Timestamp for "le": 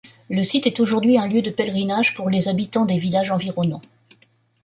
0.31-0.41